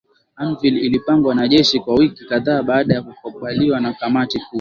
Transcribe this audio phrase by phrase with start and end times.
[0.35, 4.45] Anvil ilipangwa na jeshi kwa wiki kadhaa baada ya kukubaliwa na kamati kuu